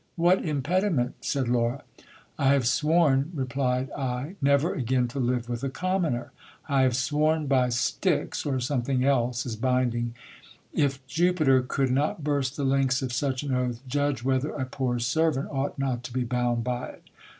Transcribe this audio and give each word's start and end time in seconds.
What 0.15 0.43
impediment? 0.43 1.13
said 1.23 1.47
Laura. 1.47 1.83
I 2.35 2.53
have 2.53 2.65
sworn, 2.65 3.29
replied 3.35 3.91
I, 3.91 4.35
never 4.41 4.73
again 4.73 5.01
104 5.03 5.21
GIL 5.21 5.21
BLAS. 5.21 5.27
to 5.27 5.33
live 5.43 5.47
with 5.49 5.63
a 5.63 5.69
commoner: 5.69 6.31
I 6.67 6.81
have 6.81 6.95
sworn 6.95 7.45
by 7.45 7.69
Styx, 7.69 8.43
or 8.43 8.59
something 8.59 9.05
else 9.05 9.45
as 9.45 9.55
binding. 9.55 10.15
If 10.73 11.05
Jupiter 11.05 11.61
could 11.61 11.91
not 11.91 12.23
burst 12.23 12.57
the 12.57 12.63
links 12.63 13.03
of 13.03 13.13
such 13.13 13.43
an 13.43 13.53
oath, 13.53 13.83
judge 13.87 14.23
whether 14.23 14.49
a 14.55 14.65
poor 14.65 14.97
serv 14.97 15.37
ant 15.37 15.49
ought 15.51 15.77
not 15.77 16.01
to 16.05 16.13
be 16.13 16.23
bound 16.23 16.63
by 16.63 16.87
it. 16.87 17.03